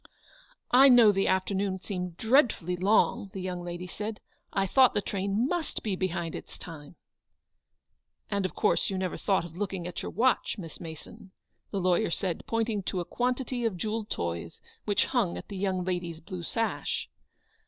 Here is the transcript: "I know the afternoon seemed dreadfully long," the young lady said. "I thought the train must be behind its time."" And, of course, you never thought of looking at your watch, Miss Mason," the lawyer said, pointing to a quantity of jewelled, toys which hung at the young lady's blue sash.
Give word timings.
"I 0.71 0.89
know 0.89 1.11
the 1.11 1.27
afternoon 1.27 1.77
seemed 1.79 2.17
dreadfully 2.17 2.75
long," 2.75 3.29
the 3.33 3.39
young 3.39 3.61
lady 3.63 3.85
said. 3.85 4.19
"I 4.51 4.65
thought 4.65 4.95
the 4.95 4.99
train 5.03 5.47
must 5.47 5.83
be 5.83 5.95
behind 5.95 6.33
its 6.33 6.57
time."" 6.57 6.95
And, 8.31 8.43
of 8.43 8.55
course, 8.55 8.89
you 8.89 8.97
never 8.97 9.15
thought 9.15 9.45
of 9.45 9.55
looking 9.55 9.85
at 9.85 10.01
your 10.01 10.09
watch, 10.09 10.55
Miss 10.57 10.79
Mason," 10.79 11.33
the 11.69 11.79
lawyer 11.79 12.09
said, 12.09 12.43
pointing 12.47 12.81
to 12.81 12.99
a 12.99 13.05
quantity 13.05 13.63
of 13.63 13.77
jewelled, 13.77 14.09
toys 14.09 14.59
which 14.85 15.05
hung 15.05 15.37
at 15.37 15.49
the 15.49 15.55
young 15.57 15.83
lady's 15.83 16.19
blue 16.19 16.41
sash. 16.41 17.07